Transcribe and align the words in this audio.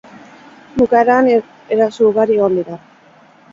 Bukaeran 0.79 1.29
eraso 1.75 2.09
ugari 2.11 2.39
egon 2.41 2.59
dira. 2.61 2.83